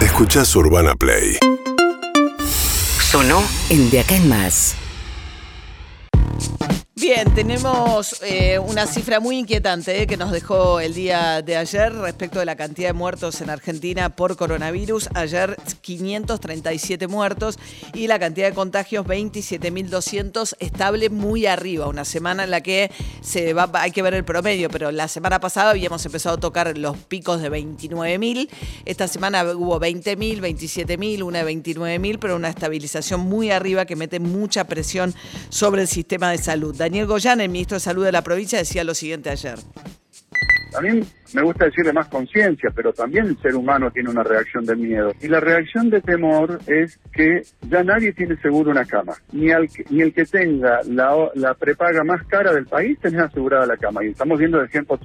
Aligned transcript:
Escuchás 0.00 0.54
Urbana 0.54 0.94
Play. 0.94 1.36
Sonó 3.00 3.42
en 3.68 3.90
De 3.90 3.98
Acá 3.98 4.14
en 4.14 4.28
Más. 4.28 4.76
Bien, 7.02 7.34
tenemos 7.34 8.22
eh, 8.22 8.60
una 8.60 8.86
cifra 8.86 9.18
muy 9.18 9.36
inquietante 9.36 10.02
eh, 10.02 10.06
que 10.06 10.16
nos 10.16 10.30
dejó 10.30 10.78
el 10.78 10.94
día 10.94 11.42
de 11.42 11.56
ayer 11.56 11.92
respecto 11.92 12.38
de 12.38 12.44
la 12.44 12.54
cantidad 12.54 12.90
de 12.90 12.92
muertos 12.92 13.40
en 13.40 13.50
Argentina 13.50 14.10
por 14.10 14.36
coronavirus. 14.36 15.08
Ayer 15.12 15.56
537 15.80 17.08
muertos 17.08 17.58
y 17.92 18.06
la 18.06 18.20
cantidad 18.20 18.46
de 18.46 18.54
contagios 18.54 19.04
27.200, 19.04 20.54
estable 20.60 21.10
muy 21.10 21.46
arriba. 21.46 21.88
Una 21.88 22.04
semana 22.04 22.44
en 22.44 22.52
la 22.52 22.60
que 22.60 22.92
se 23.20 23.52
va, 23.52 23.68
hay 23.74 23.90
que 23.90 24.02
ver 24.02 24.14
el 24.14 24.24
promedio, 24.24 24.70
pero 24.70 24.92
la 24.92 25.08
semana 25.08 25.40
pasada 25.40 25.70
habíamos 25.70 26.06
empezado 26.06 26.36
a 26.36 26.40
tocar 26.40 26.78
los 26.78 26.96
picos 26.96 27.42
de 27.42 27.50
29.000. 27.50 28.48
Esta 28.84 29.08
semana 29.08 29.42
hubo 29.42 29.80
20.000, 29.80 30.38
27.000, 30.38 31.24
una 31.24 31.42
de 31.42 31.52
29.000, 31.52 32.18
pero 32.20 32.36
una 32.36 32.48
estabilización 32.48 33.22
muy 33.22 33.50
arriba 33.50 33.86
que 33.86 33.96
mete 33.96 34.20
mucha 34.20 34.68
presión 34.68 35.16
sobre 35.48 35.82
el 35.82 35.88
sistema 35.88 36.30
de 36.30 36.38
salud. 36.38 36.76
Daniel 36.92 37.06
Goyán, 37.06 37.40
el 37.40 37.48
ministro 37.48 37.76
de 37.76 37.80
Salud 37.80 38.04
de 38.04 38.12
la 38.12 38.20
provincia, 38.20 38.58
decía 38.58 38.84
lo 38.84 38.92
siguiente 38.92 39.30
ayer. 39.30 39.58
También 40.72 41.02
me 41.32 41.40
gusta 41.40 41.64
decirle 41.64 41.90
más 41.90 42.06
conciencia, 42.08 42.68
pero 42.74 42.92
también 42.92 43.28
el 43.28 43.40
ser 43.40 43.54
humano 43.54 43.90
tiene 43.90 44.10
una 44.10 44.22
reacción 44.22 44.66
de 44.66 44.76
miedo. 44.76 45.10
Y 45.22 45.28
la 45.28 45.40
reacción 45.40 45.88
de 45.88 46.02
temor 46.02 46.58
es 46.66 47.00
que 47.10 47.44
ya 47.62 47.82
nadie 47.82 48.12
tiene 48.12 48.36
seguro 48.42 48.70
una 48.70 48.84
cama. 48.84 49.14
Ni, 49.32 49.50
al, 49.50 49.70
ni 49.88 50.02
el 50.02 50.12
que 50.12 50.26
tenga 50.26 50.80
la, 50.84 51.54
prepaga 51.54 52.04
más 52.04 52.26
cara 52.26 52.52
del 52.52 52.66
país 52.66 52.98
tiene 53.00 53.22
asegurada 53.22 53.64
la 53.64 53.78
cama. 53.78 54.04
Y 54.04 54.08
estamos 54.08 54.38
viendo 54.38 54.62
ejemplos, 54.62 55.00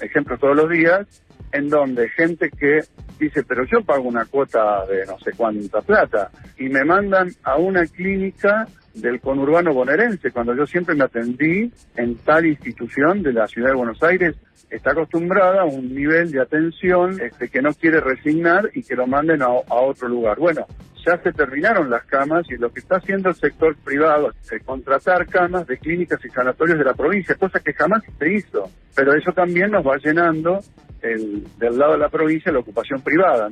ejemplos 0.00 0.38
todos 0.38 0.54
los 0.54 0.70
días 0.70 1.04
en 1.50 1.68
donde 1.68 2.10
gente 2.10 2.48
que 2.48 2.82
dice, 3.18 3.42
pero 3.42 3.64
yo 3.64 3.82
pago 3.82 4.04
una 4.04 4.24
cuota 4.24 4.86
de 4.86 5.04
no 5.06 5.18
sé 5.18 5.32
cuánta 5.36 5.80
plata 5.80 6.30
y 6.58 6.68
me 6.68 6.84
mandan 6.84 7.28
a 7.42 7.56
una 7.56 7.84
clínica 7.86 8.68
del 8.94 9.20
conurbano 9.20 9.72
bonaerense, 9.72 10.30
cuando 10.30 10.54
yo 10.54 10.66
siempre 10.66 10.94
me 10.94 11.04
atendí 11.04 11.72
en 11.96 12.16
tal 12.18 12.46
institución 12.46 13.22
de 13.22 13.32
la 13.32 13.46
ciudad 13.46 13.70
de 13.70 13.76
Buenos 13.76 14.02
Aires, 14.02 14.36
está 14.70 14.92
acostumbrada 14.92 15.62
a 15.62 15.64
un 15.64 15.94
nivel 15.94 16.30
de 16.30 16.40
atención 16.40 17.20
este, 17.20 17.48
que 17.48 17.60
no 17.60 17.72
quiere 17.74 18.00
resignar 18.00 18.70
y 18.74 18.82
que 18.82 18.96
lo 18.96 19.06
manden 19.06 19.42
a, 19.42 19.48
otro 19.48 20.08
lugar. 20.08 20.38
Bueno, 20.38 20.66
ya 21.04 21.20
se 21.22 21.32
terminaron 21.32 21.90
las 21.90 22.04
camas 22.04 22.46
y 22.50 22.56
lo 22.56 22.72
que 22.72 22.80
está 22.80 22.96
haciendo 22.96 23.28
el 23.28 23.34
sector 23.34 23.76
privado 23.76 24.30
es 24.30 24.62
contratar 24.64 25.26
camas 25.26 25.66
de 25.66 25.78
clínicas 25.78 26.24
y 26.24 26.28
sanatorios 26.28 26.78
de 26.78 26.84
la 26.84 26.94
provincia, 26.94 27.34
cosa 27.34 27.60
que 27.60 27.74
jamás 27.74 28.02
se 28.18 28.32
hizo. 28.32 28.70
Pero 28.94 29.14
eso 29.14 29.32
también 29.32 29.70
nos 29.70 29.86
va 29.86 29.96
llenando 29.96 30.60
el, 31.02 31.44
del 31.58 31.76
lado 31.76 31.92
de 31.92 31.98
la 31.98 32.08
provincia 32.08 32.52
la 32.52 32.60
ocupación 32.60 33.02
privada. 33.02 33.50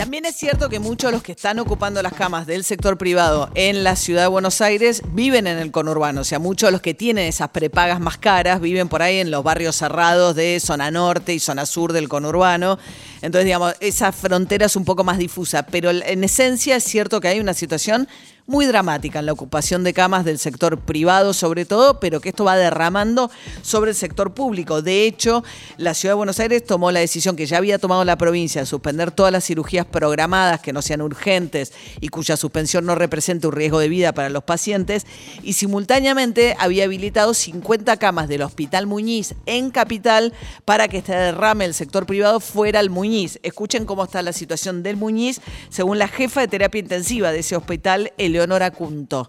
También 0.00 0.24
es 0.24 0.34
cierto 0.34 0.70
que 0.70 0.78
muchos 0.78 1.10
de 1.10 1.12
los 1.12 1.22
que 1.22 1.32
están 1.32 1.58
ocupando 1.58 2.02
las 2.02 2.14
camas 2.14 2.46
del 2.46 2.64
sector 2.64 2.96
privado 2.96 3.50
en 3.54 3.84
la 3.84 3.96
ciudad 3.96 4.22
de 4.22 4.28
Buenos 4.28 4.62
Aires 4.62 5.02
viven 5.12 5.46
en 5.46 5.58
el 5.58 5.70
conurbano. 5.70 6.22
O 6.22 6.24
sea, 6.24 6.38
muchos 6.38 6.68
de 6.68 6.72
los 6.72 6.80
que 6.80 6.94
tienen 6.94 7.26
esas 7.26 7.50
prepagas 7.50 8.00
más 8.00 8.16
caras 8.16 8.62
viven 8.62 8.88
por 8.88 9.02
ahí 9.02 9.18
en 9.18 9.30
los 9.30 9.44
barrios 9.44 9.76
cerrados 9.76 10.34
de 10.34 10.58
zona 10.58 10.90
norte 10.90 11.34
y 11.34 11.38
zona 11.38 11.66
sur 11.66 11.92
del 11.92 12.08
conurbano. 12.08 12.78
Entonces, 13.20 13.44
digamos, 13.44 13.74
esa 13.80 14.10
frontera 14.10 14.64
es 14.64 14.74
un 14.74 14.86
poco 14.86 15.04
más 15.04 15.18
difusa. 15.18 15.66
Pero 15.66 15.90
en 15.90 16.24
esencia 16.24 16.76
es 16.76 16.84
cierto 16.84 17.20
que 17.20 17.28
hay 17.28 17.38
una 17.38 17.52
situación 17.52 18.08
muy 18.46 18.66
dramática 18.66 19.20
en 19.20 19.26
la 19.26 19.32
ocupación 19.32 19.84
de 19.84 19.92
camas 19.92 20.24
del 20.24 20.38
sector 20.38 20.78
privado 20.78 21.32
sobre 21.32 21.64
todo, 21.64 22.00
pero 22.00 22.20
que 22.20 22.30
esto 22.30 22.44
va 22.44 22.56
derramando 22.56 23.30
sobre 23.62 23.90
el 23.90 23.96
sector 23.96 24.34
público. 24.34 24.82
De 24.82 25.06
hecho, 25.06 25.44
la 25.76 25.94
Ciudad 25.94 26.12
de 26.12 26.16
Buenos 26.16 26.40
Aires 26.40 26.64
tomó 26.64 26.90
la 26.90 27.00
decisión 27.00 27.36
que 27.36 27.46
ya 27.46 27.58
había 27.58 27.78
tomado 27.78 28.04
la 28.04 28.16
provincia 28.16 28.60
de 28.60 28.66
suspender 28.66 29.10
todas 29.10 29.32
las 29.32 29.44
cirugías 29.44 29.86
programadas 29.86 30.60
que 30.60 30.72
no 30.72 30.82
sean 30.82 31.02
urgentes 31.02 31.72
y 32.00 32.08
cuya 32.08 32.36
suspensión 32.36 32.86
no 32.86 32.94
represente 32.94 33.46
un 33.46 33.52
riesgo 33.52 33.78
de 33.78 33.88
vida 33.88 34.12
para 34.12 34.30
los 34.30 34.44
pacientes 34.44 35.06
y 35.42 35.54
simultáneamente 35.54 36.56
había 36.58 36.84
habilitado 36.84 37.34
50 37.34 37.96
camas 37.98 38.28
del 38.28 38.42
Hospital 38.42 38.86
Muñiz 38.86 39.34
en 39.46 39.70
Capital 39.70 40.32
para 40.64 40.88
que 40.88 40.98
este 40.98 41.12
derrame 41.12 41.64
del 41.64 41.74
sector 41.74 42.06
privado 42.06 42.40
fuera 42.40 42.80
al 42.80 42.90
Muñiz. 42.90 43.38
Escuchen 43.42 43.84
cómo 43.84 44.04
está 44.04 44.22
la 44.22 44.32
situación 44.32 44.82
del 44.82 44.96
Muñiz 44.96 45.40
según 45.68 45.98
la 45.98 46.08
jefa 46.08 46.40
de 46.40 46.48
terapia 46.48 46.80
intensiva 46.80 47.32
de 47.32 47.40
ese 47.40 47.56
hospital, 47.56 48.12
el 48.18 48.39
Leonora 48.40 48.70
Cunto. 48.70 49.28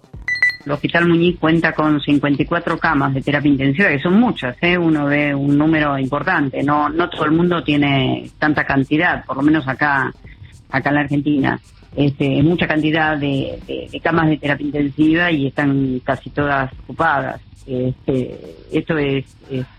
El 0.65 0.71
Hospital 0.71 1.09
Muñiz 1.09 1.37
cuenta 1.37 1.73
con 1.73 1.99
54 1.99 2.77
camas 2.77 3.13
de 3.13 3.21
terapia 3.21 3.51
intensiva, 3.51 3.89
que 3.89 3.99
son 3.99 4.17
muchas, 4.17 4.55
¿eh? 4.61 4.77
uno 4.77 5.07
ve 5.07 5.35
un 5.35 5.57
número 5.57 5.97
importante. 5.97 6.63
No, 6.63 6.87
no 6.87 7.09
todo 7.09 7.25
el 7.25 7.31
mundo 7.31 7.61
tiene 7.61 8.29
tanta 8.39 8.63
cantidad, 8.63 9.25
por 9.25 9.35
lo 9.35 9.41
menos 9.41 9.67
acá, 9.67 10.13
acá 10.69 10.89
en 10.89 10.95
la 10.95 11.01
Argentina. 11.01 11.59
Este, 11.93 12.41
mucha 12.41 12.67
cantidad 12.67 13.17
de, 13.17 13.89
camas 14.01 14.29
de 14.29 14.37
terapia 14.37 14.65
intensiva 14.65 15.29
y 15.29 15.47
están 15.47 15.99
casi 16.05 16.29
todas 16.29 16.71
ocupadas. 16.83 17.41
Este, 17.67 18.55
esto 18.71 18.97
es, 18.97 19.25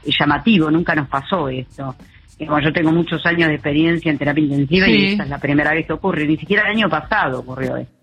llamativo, 0.05 0.71
nunca 0.71 0.95
nos 0.95 1.09
pasó 1.09 1.49
esto. 1.49 1.95
Como 2.39 2.61
yo 2.61 2.71
tengo 2.71 2.93
muchos 2.93 3.25
años 3.25 3.49
de 3.49 3.55
experiencia 3.55 4.11
en 4.11 4.19
terapia 4.19 4.45
intensiva 4.45 4.89
y 4.89 5.13
esta 5.13 5.23
es 5.23 5.31
la 5.31 5.39
primera 5.39 5.73
vez 5.73 5.87
que 5.87 5.95
ocurre, 5.95 6.27
ni 6.27 6.37
siquiera 6.37 6.65
el 6.65 6.77
año 6.77 6.91
pasado 6.91 7.39
ocurrió 7.41 7.79
esto. 7.79 8.02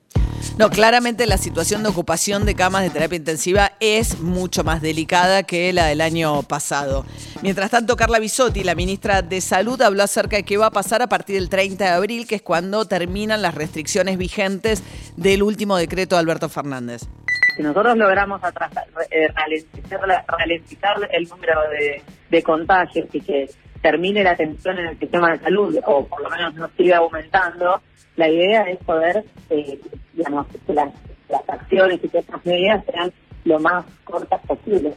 No, 0.58 0.70
claramente 0.70 1.26
la 1.26 1.38
situación 1.38 1.84
de 1.84 1.90
ocupación 1.90 2.46
de 2.46 2.54
camas 2.54 2.84
de 2.84 2.90
terapia 2.90 3.16
intensiva 3.16 3.72
es 3.80 4.20
mucho 4.20 4.66
más 4.66 4.82
delicada 4.82 5.44
que 5.44 5.72
la 5.72 5.86
del 5.86 6.02
año 6.02 6.44
pasado. 6.44 7.06
Mientras 7.42 7.72
tanto, 7.72 7.96
Carla 7.96 8.20
Bisotti, 8.20 8.66
la 8.66 8.76
ministra 8.76 9.22
de 9.22 9.40
Salud, 9.40 9.82
habló 9.82 10.04
acerca 10.04 10.36
de 10.36 10.44
qué 10.44 10.58
va 10.58 10.66
a 10.66 10.72
pasar 10.72 11.02
a 11.02 11.08
partir 11.08 11.36
del 11.36 11.50
30 11.50 11.84
de 11.86 11.90
abril, 11.92 12.28
que 12.28 12.36
es 12.36 12.42
cuando 12.42 12.84
terminan 12.86 13.42
las 13.42 13.56
restricciones 13.56 14.18
vigentes 14.18 14.84
del 15.16 15.44
último 15.44 15.78
decreto 15.78 16.16
de 16.16 16.20
Alberto 16.20 16.50
Fernández. 16.50 17.04
Si 17.56 17.64
nosotros 17.64 17.98
logramos 17.98 18.42
eh, 19.12 19.28
ralentizar, 20.28 21.10
el 21.12 21.24
número 21.30 21.62
de, 21.70 22.02
de 22.30 22.44
contagios 22.44 23.08
y 23.14 23.22
que 23.22 23.50
termine 23.82 24.24
la 24.24 24.32
atención 24.32 24.78
en 24.80 24.88
el 24.88 25.00
sistema 25.00 25.32
de 25.32 25.40
salud, 25.40 25.78
o 25.86 26.06
por 26.06 26.22
lo 26.22 26.30
menos 26.30 26.56
no 26.56 26.70
siga 26.78 26.98
aumentando, 26.98 27.82
la 28.16 28.30
idea 28.30 28.64
es 28.64 28.78
poder, 28.80 29.24
eh, 29.50 29.80
digamos, 30.14 30.48
que 30.48 30.74
las, 30.74 30.90
acciones 31.48 32.00
y 32.04 32.10
que 32.10 32.18
estas 32.18 32.44
medidas 32.44 32.84
sean 32.86 33.14
lo 33.46 33.60
más 33.60 33.86
cortas 34.04 34.42
posible. 34.48 34.94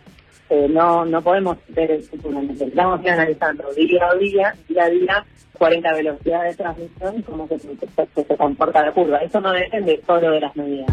Eh, 0.49 0.67
no 0.69 1.05
no 1.05 1.23
podemos 1.23 1.59
ver 1.69 1.91
el 1.91 2.03
futuro, 2.03 2.41
necesitamos 2.41 3.03
ir 3.03 3.11
analizando 3.11 3.73
día 3.75 4.07
a 4.07 4.15
día, 4.17 4.55
día 4.69 4.85
a 4.85 4.89
día, 4.89 5.25
40 5.63 5.93
velocidades 5.93 6.57
de 6.57 6.65
transmisión, 6.65 7.23
cómo 7.23 7.47
se, 7.47 7.57
se 7.61 8.37
comporta 8.37 8.85
la 8.85 8.93
curva. 8.93 9.19
Eso 9.19 9.41
no 9.41 9.53
depende 9.53 10.03
solo 10.05 10.33
de 10.33 10.41
las 10.41 10.57
medidas. 10.57 10.91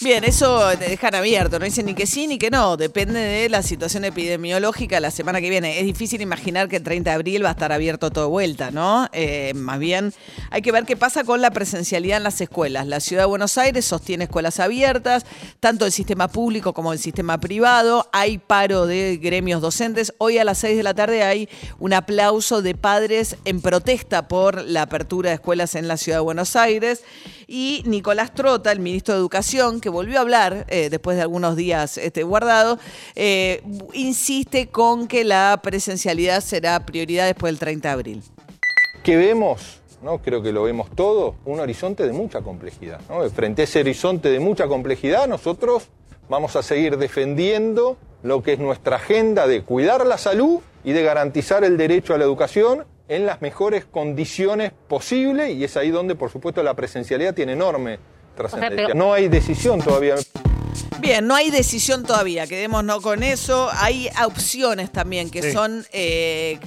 Bien, 0.00 0.22
eso 0.22 0.60
te 0.78 0.90
dejan 0.90 1.16
abierto, 1.16 1.58
no 1.58 1.64
dicen 1.64 1.86
ni 1.86 1.94
que 1.94 2.06
sí 2.06 2.28
ni 2.28 2.38
que 2.38 2.50
no, 2.50 2.76
depende 2.76 3.18
de 3.18 3.48
la 3.48 3.64
situación 3.64 4.04
epidemiológica 4.04 5.00
la 5.00 5.10
semana 5.10 5.40
que 5.40 5.50
viene. 5.50 5.80
Es 5.80 5.86
difícil 5.86 6.20
imaginar 6.20 6.68
que 6.68 6.76
el 6.76 6.84
30 6.84 7.10
de 7.10 7.14
abril 7.16 7.44
va 7.44 7.48
a 7.48 7.52
estar 7.52 7.72
abierto 7.72 8.10
todo 8.10 8.28
vuelta, 8.28 8.70
¿no? 8.70 9.08
Eh, 9.12 9.54
más 9.56 9.80
bien 9.80 10.12
hay 10.50 10.62
que 10.62 10.70
ver 10.70 10.84
qué 10.84 10.96
pasa 10.96 11.24
con 11.24 11.40
la 11.40 11.50
presencialidad 11.50 12.18
en 12.18 12.22
las 12.22 12.40
escuelas. 12.40 12.86
La 12.86 13.00
ciudad 13.00 13.24
de 13.24 13.26
Buenos 13.26 13.58
Aires 13.58 13.86
sostiene 13.86 14.24
escuelas 14.24 14.60
abiertas, 14.60 15.26
tanto 15.58 15.84
el 15.84 15.90
sistema 15.90 16.28
público 16.28 16.74
como 16.74 16.92
el 16.92 17.00
sistema 17.00 17.40
privado. 17.40 18.08
Hay 18.12 18.38
paro 18.38 18.86
de 18.86 19.18
gremios 19.20 19.60
docentes. 19.60 20.14
Hoy 20.18 20.38
a 20.38 20.44
las 20.44 20.58
6 20.58 20.76
de 20.76 20.82
la 20.84 20.94
tarde 20.94 21.24
hay 21.24 21.48
un 21.80 21.92
aplauso 21.92 22.62
de 22.62 22.76
padres 22.76 23.36
en 23.44 23.60
protesta 23.60 23.77
por 24.28 24.64
la 24.64 24.82
apertura 24.82 25.30
de 25.30 25.34
escuelas 25.34 25.74
en 25.74 25.88
la 25.88 25.96
ciudad 25.96 26.18
de 26.18 26.22
Buenos 26.22 26.56
Aires. 26.56 27.04
Y 27.46 27.82
Nicolás 27.86 28.34
Trota, 28.34 28.72
el 28.72 28.80
ministro 28.80 29.14
de 29.14 29.20
Educación, 29.20 29.80
que 29.80 29.88
volvió 29.88 30.18
a 30.18 30.20
hablar 30.22 30.66
eh, 30.68 30.88
después 30.90 31.16
de 31.16 31.22
algunos 31.22 31.56
días 31.56 31.96
este, 31.98 32.22
guardado, 32.22 32.78
eh, 33.14 33.62
insiste 33.94 34.68
con 34.68 35.08
que 35.08 35.24
la 35.24 35.60
presencialidad 35.62 36.40
será 36.40 36.84
prioridad 36.84 37.26
después 37.26 37.52
del 37.52 37.58
30 37.58 37.88
de 37.88 37.92
abril. 37.92 38.22
¿Qué 39.02 39.16
vemos? 39.16 39.80
¿no? 40.02 40.18
creo 40.18 40.42
que 40.42 40.52
lo 40.52 40.62
vemos 40.64 40.90
todo, 40.94 41.36
un 41.44 41.60
horizonte 41.60 42.06
de 42.06 42.12
mucha 42.12 42.42
complejidad. 42.42 43.00
Frente 43.34 43.62
a 43.62 43.64
ese 43.64 43.80
horizonte 43.80 44.30
de 44.30 44.40
mucha 44.40 44.66
complejidad, 44.66 45.26
nosotros 45.26 45.88
vamos 46.28 46.56
a 46.56 46.62
seguir 46.62 46.98
defendiendo 46.98 47.96
lo 48.22 48.42
que 48.42 48.54
es 48.54 48.58
nuestra 48.58 48.96
agenda 48.96 49.46
de 49.46 49.62
cuidar 49.62 50.06
la 50.06 50.18
salud 50.18 50.60
y 50.84 50.92
de 50.92 51.02
garantizar 51.02 51.64
el 51.64 51.76
derecho 51.76 52.14
a 52.14 52.18
la 52.18 52.24
educación 52.24 52.84
en 53.08 53.26
las 53.26 53.40
mejores 53.42 53.84
condiciones 53.84 54.72
posibles 54.88 55.54
y 55.54 55.64
es 55.64 55.76
ahí 55.76 55.90
donde, 55.90 56.14
por 56.14 56.30
supuesto, 56.30 56.62
la 56.62 56.74
presencialidad 56.74 57.34
tiene 57.34 57.52
enorme 57.52 57.98
no 58.94 59.12
hay 59.12 59.28
decisión 59.28 59.80
todavía. 59.80 60.16
Bien, 61.00 61.26
no 61.26 61.34
hay 61.34 61.50
decisión 61.50 62.04
todavía, 62.04 62.46
quedémonos 62.46 63.02
con 63.02 63.22
eso. 63.22 63.68
Hay 63.72 64.08
opciones 64.24 64.92
también 64.92 65.30
que 65.30 65.52
son 65.52 65.84
eh, 65.92 66.58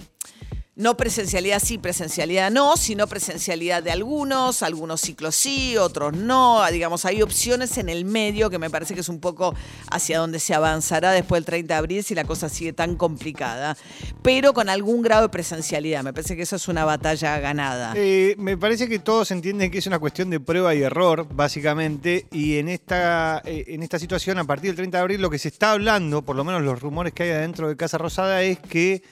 no 0.82 0.98
presencialidad 0.98 1.62
sí, 1.64 1.78
presencialidad 1.78 2.50
no, 2.50 2.76
sino 2.76 3.06
presencialidad 3.06 3.84
de 3.84 3.92
algunos, 3.92 4.64
algunos 4.64 5.00
ciclos 5.00 5.36
sí, 5.36 5.78
otros 5.78 6.14
no. 6.14 6.60
Digamos, 6.72 7.06
hay 7.06 7.22
opciones 7.22 7.78
en 7.78 7.88
el 7.88 8.04
medio 8.04 8.50
que 8.50 8.58
me 8.58 8.72
parece 8.72 8.96
que 8.96 9.02
es 9.02 9.10
un 9.10 9.20
poco 9.20 9.54
hacia 9.92 10.18
donde 10.18 10.40
se 10.40 10.56
avanzará 10.56 11.12
después 11.12 11.38
del 11.38 11.46
30 11.46 11.74
de 11.76 11.78
abril 11.78 12.04
si 12.04 12.16
la 12.16 12.24
cosa 12.24 12.50
sigue 12.50 12.74
tan 12.74 12.96
complicada, 12.96 13.78
pero 14.24 14.54
con 14.54 14.70
algún 14.70 15.04
grado 15.04 15.22
de 15.22 15.30
presencialidad. 15.30 16.04
Me 16.04 16.14
parece 16.14 16.36
que 16.36 16.42
eso 16.42 16.56
es 16.56 16.68
una 16.68 16.84
batalla 16.84 17.38
ganada. 17.40 17.94
Eh, 17.96 18.34
me 18.40 18.58
parece 18.58 18.90
que 18.90 18.98
todos 18.98 19.30
entienden 19.30 19.70
que 19.70 19.78
es 19.78 19.86
una 19.86 20.00
cuestión 20.00 20.32
de 20.32 20.40
prueba 20.40 20.74
y 20.74 20.82
error, 20.82 21.28
básicamente, 21.32 22.26
y 22.32 22.58
en 22.58 22.70
esta, 22.70 23.44
eh, 23.46 23.66
en 23.68 23.84
esta 23.84 24.00
situación, 24.00 24.40
a 24.40 24.46
partir 24.46 24.72
del 24.72 24.78
30 24.78 24.98
de 24.98 25.02
abril, 25.02 25.22
lo 25.22 25.30
que 25.30 25.38
se 25.38 25.50
está 25.50 25.74
hablando, 25.74 26.24
por 26.24 26.36
lo 26.36 26.44
menos 26.44 26.64
los 26.64 26.82
rumores 26.82 27.14
que 27.14 27.22
hay 27.22 27.30
adentro 27.30 27.70
de 27.70 27.78
Casa 27.78 28.00
Rosada, 28.00 28.42
es 28.42 28.58
que 28.58 29.04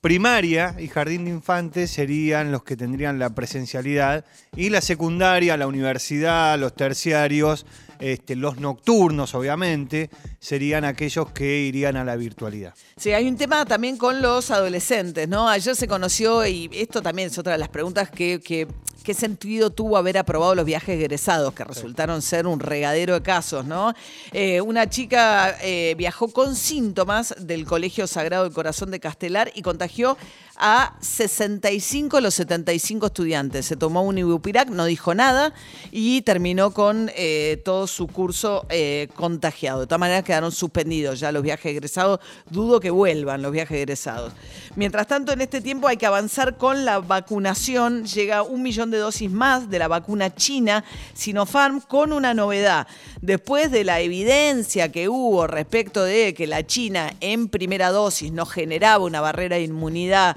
primaria 0.00 0.74
y 0.78 0.88
jardín 0.88 1.24
de 1.24 1.30
infantes 1.30 1.90
serían 1.90 2.52
los 2.52 2.62
que 2.62 2.76
tendrían 2.76 3.18
la 3.18 3.30
presencialidad 3.30 4.24
y 4.56 4.70
la 4.70 4.80
secundaria, 4.80 5.56
la 5.56 5.66
universidad, 5.66 6.58
los 6.58 6.74
terciarios, 6.74 7.66
este, 7.98 8.34
los 8.34 8.58
nocturnos 8.58 9.34
obviamente, 9.34 10.08
serían 10.38 10.84
aquellos 10.84 11.30
que 11.32 11.60
irían 11.60 11.96
a 11.96 12.04
la 12.04 12.16
virtualidad. 12.16 12.74
Sí, 12.96 13.12
hay 13.12 13.28
un 13.28 13.36
tema 13.36 13.66
también 13.66 13.98
con 13.98 14.22
los 14.22 14.50
adolescentes, 14.50 15.28
¿no? 15.28 15.48
Ayer 15.48 15.76
se 15.76 15.86
conoció, 15.86 16.46
y 16.46 16.70
esto 16.72 17.02
también 17.02 17.28
es 17.28 17.36
otra 17.36 17.52
de 17.52 17.58
las 17.58 17.68
preguntas 17.68 18.10
que, 18.10 18.40
que 18.40 18.66
¿Qué 19.10 19.14
sentido 19.14 19.70
tuvo 19.70 19.96
haber 19.96 20.18
aprobado 20.18 20.54
los 20.54 20.64
viajes 20.64 20.96
egresados, 20.96 21.52
que 21.52 21.64
resultaron 21.64 22.22
ser 22.22 22.46
un 22.46 22.60
regadero 22.60 23.14
de 23.14 23.22
casos, 23.22 23.64
¿no? 23.64 23.92
Eh, 24.30 24.60
una 24.60 24.88
chica 24.88 25.56
eh, 25.62 25.96
viajó 25.98 26.28
con 26.28 26.54
síntomas 26.54 27.34
del 27.36 27.66
Colegio 27.66 28.06
Sagrado 28.06 28.44
del 28.44 28.52
Corazón 28.52 28.92
de 28.92 29.00
Castelar 29.00 29.50
y 29.52 29.62
contagió 29.62 30.16
a 30.60 30.94
65 31.00 32.18
de 32.18 32.22
los 32.22 32.34
75 32.34 33.06
estudiantes. 33.06 33.66
Se 33.66 33.76
tomó 33.76 34.02
un 34.02 34.18
ibupirac, 34.18 34.68
no 34.68 34.84
dijo 34.84 35.14
nada 35.14 35.52
y 35.90 36.20
terminó 36.22 36.72
con 36.72 37.10
eh, 37.16 37.60
todo 37.64 37.86
su 37.86 38.06
curso 38.06 38.66
contagiado. 39.14 39.80
De 39.80 39.86
todas 39.86 40.00
maneras 40.00 40.22
quedaron 40.22 40.52
suspendidos 40.52 41.18
ya 41.18 41.32
los 41.32 41.42
viajes 41.42 41.72
egresados. 41.72 42.20
Dudo 42.50 42.78
que 42.78 42.90
vuelvan 42.90 43.42
los 43.42 43.52
viajes 43.52 43.78
egresados. 43.78 44.32
Mientras 44.76 45.06
tanto, 45.06 45.32
en 45.32 45.40
este 45.40 45.60
tiempo 45.60 45.88
hay 45.88 45.96
que 45.96 46.06
avanzar 46.06 46.56
con 46.56 46.84
la 46.84 47.00
vacunación. 47.00 48.04
Llega 48.04 48.42
un 48.42 48.62
millón 48.62 48.90
de 48.90 48.98
dosis 48.98 49.30
más 49.30 49.70
de 49.70 49.78
la 49.78 49.88
vacuna 49.88 50.34
china 50.34 50.84
Sinopharm 51.14 51.80
con 51.80 52.12
una 52.12 52.34
novedad. 52.34 52.86
Después 53.20 53.70
de 53.70 53.84
la 53.84 54.00
evidencia 54.00 54.92
que 54.92 55.08
hubo 55.08 55.46
respecto 55.46 56.04
de 56.04 56.34
que 56.34 56.46
la 56.46 56.66
China 56.66 57.12
en 57.20 57.48
primera 57.48 57.90
dosis 57.90 58.32
no 58.32 58.46
generaba 58.46 59.04
una 59.04 59.20
barrera 59.20 59.56
de 59.56 59.64
inmunidad 59.64 60.36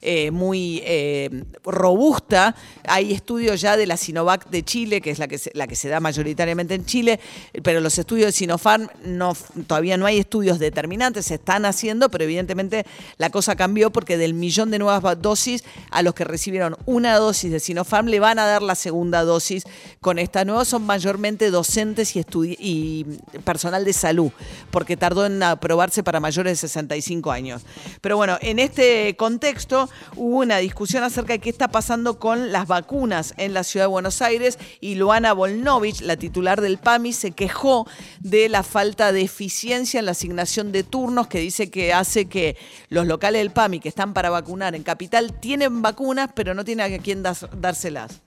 eh, 0.00 0.30
muy 0.30 0.80
eh, 0.84 1.44
robusta, 1.64 2.54
hay 2.84 3.12
estudios 3.12 3.60
ya 3.60 3.76
de 3.76 3.86
la 3.86 3.96
Sinovac 3.96 4.48
de 4.48 4.62
Chile, 4.62 5.00
que 5.00 5.10
es 5.10 5.18
la 5.18 5.28
que, 5.28 5.38
se, 5.38 5.50
la 5.54 5.66
que 5.66 5.76
se 5.76 5.88
da 5.88 6.00
mayoritariamente 6.00 6.74
en 6.74 6.84
Chile, 6.84 7.20
pero 7.62 7.80
los 7.80 7.98
estudios 7.98 8.26
de 8.26 8.32
Sinopharm 8.32 8.88
no, 9.04 9.36
todavía 9.66 9.96
no 9.96 10.06
hay 10.06 10.18
estudios 10.18 10.58
determinantes, 10.58 11.26
se 11.26 11.34
están 11.34 11.64
haciendo, 11.64 12.10
pero 12.10 12.24
evidentemente 12.24 12.86
la 13.16 13.30
cosa 13.30 13.56
cambió 13.56 13.90
porque 13.90 14.16
del 14.16 14.34
millón 14.34 14.70
de 14.70 14.78
nuevas 14.78 15.02
dosis 15.20 15.64
a 15.90 16.02
los 16.02 16.14
que 16.14 16.24
recibieron 16.24 16.76
una 16.86 17.16
dosis 17.16 17.50
de 17.50 17.60
Sinopharm 17.60 18.06
le 18.06 18.20
van 18.20 18.38
a 18.38 18.46
dar 18.46 18.62
la 18.62 18.74
segunda 18.74 19.24
dosis 19.24 19.64
con 20.00 20.18
esta 20.18 20.44
nueva. 20.44 20.64
Son 20.64 20.84
mayormente 20.84 21.50
docentes 21.50 22.14
y, 22.14 22.24
y 22.58 23.04
personal 23.44 23.84
de 23.84 23.92
salud, 23.92 24.30
porque 24.70 24.96
tardó 24.96 25.26
en 25.26 25.42
aprobarse 25.42 26.02
para 26.02 26.20
mayores 26.20 26.52
de 26.52 26.68
65 26.68 27.30
años. 27.30 27.62
Pero 28.00 28.16
bueno, 28.16 28.38
en 28.40 28.58
este 28.58 29.16
contexto 29.16 29.87
hubo 30.16 30.38
una 30.38 30.58
discusión 30.58 31.02
acerca 31.04 31.34
de 31.34 31.38
qué 31.38 31.50
está 31.50 31.68
pasando 31.68 32.18
con 32.18 32.52
las 32.52 32.66
vacunas 32.66 33.34
en 33.36 33.54
la 33.54 33.64
ciudad 33.64 33.86
de 33.86 33.90
Buenos 33.90 34.22
Aires 34.22 34.58
y 34.80 34.94
Luana 34.94 35.32
Volnovich, 35.32 36.00
la 36.00 36.16
titular 36.16 36.60
del 36.60 36.78
PAMI, 36.78 37.12
se 37.12 37.32
quejó 37.32 37.86
de 38.20 38.48
la 38.48 38.62
falta 38.62 39.12
de 39.12 39.22
eficiencia 39.22 40.00
en 40.00 40.06
la 40.06 40.12
asignación 40.12 40.72
de 40.72 40.84
turnos 40.84 41.26
que 41.26 41.40
dice 41.40 41.70
que 41.70 41.92
hace 41.92 42.26
que 42.26 42.56
los 42.88 43.06
locales 43.06 43.40
del 43.40 43.50
PAMI 43.50 43.80
que 43.80 43.88
están 43.88 44.12
para 44.12 44.30
vacunar 44.30 44.74
en 44.74 44.82
Capital 44.82 45.32
tienen 45.38 45.82
vacunas, 45.82 46.30
pero 46.34 46.54
no 46.54 46.64
tienen 46.64 46.92
a 46.92 46.98
quién 47.02 47.22
dárselas. 47.22 48.22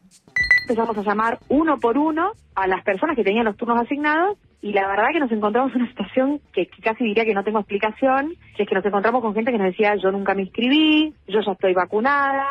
Empezamos 0.67 0.97
a 0.97 1.01
llamar 1.01 1.39
uno 1.49 1.79
por 1.79 1.97
uno 1.97 2.31
a 2.55 2.67
las 2.67 2.83
personas 2.83 3.15
que 3.15 3.23
tenían 3.23 3.45
los 3.45 3.57
turnos 3.57 3.81
asignados 3.81 4.37
y 4.61 4.73
la 4.73 4.87
verdad 4.87 5.07
que 5.11 5.19
nos 5.19 5.31
encontramos 5.31 5.73
en 5.73 5.81
una 5.81 5.89
situación 5.89 6.39
que, 6.53 6.67
casi 6.83 7.03
diría 7.03 7.25
que 7.25 7.33
no 7.33 7.43
tengo 7.43 7.59
explicación, 7.59 8.35
que 8.55 8.63
es 8.63 8.69
que 8.69 8.75
nos 8.75 8.85
encontramos 8.85 9.21
con 9.21 9.33
gente 9.33 9.51
que 9.51 9.57
nos 9.57 9.67
decía 9.67 9.95
yo 9.95 10.11
nunca 10.11 10.35
me 10.35 10.43
inscribí, 10.43 11.13
yo 11.27 11.41
ya 11.41 11.53
estoy 11.53 11.73
vacunada, 11.73 12.45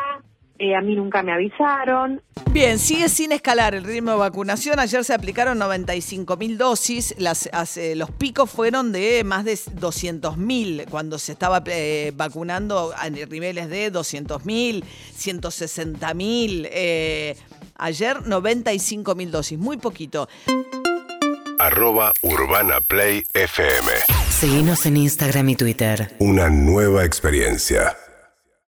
eh, 0.59 0.75
a 0.75 0.81
mí 0.81 0.95
nunca 0.95 1.23
me 1.23 1.31
avisaron. 1.31 2.21
Bien, 2.51 2.77
sigue 2.79 3.07
sin 3.07 3.31
escalar 3.31 3.73
el 3.73 3.83
ritmo 3.85 4.11
de 4.11 4.17
vacunación. 4.17 4.77
Ayer 4.79 5.03
se 5.05 5.13
aplicaron 5.13 5.57
95 5.57 6.35
mil 6.35 6.57
dosis. 6.57 7.15
Las, 7.17 7.49
los 7.95 8.11
picos 8.11 8.51
fueron 8.51 8.91
de 8.91 9.23
más 9.23 9.45
de 9.45 9.57
200 9.79 10.37
mil 10.37 10.85
cuando 10.89 11.17
se 11.17 11.31
estaba 11.31 11.63
eh, 11.65 12.11
vacunando 12.13 12.91
a 12.95 13.09
niveles 13.09 13.69
de 13.69 13.89
200 13.89 14.45
mil, 14.45 14.83
160 15.15 16.13
mil. 16.13 16.67
Eh, 16.69 17.35
ayer 17.77 18.27
95 18.27 19.15
mil 19.15 19.31
dosis, 19.31 19.57
muy 19.57 19.77
poquito. 19.77 20.27
Arroba 21.61 22.11
Urbana 22.23 22.81
Play 22.81 23.21
FM. 23.35 23.91
Seguimos 24.31 24.87
en 24.87 24.97
Instagram 24.97 25.49
y 25.49 25.55
Twitter. 25.55 26.09
Una 26.17 26.49
nueva 26.49 27.05
experiencia. 27.05 27.95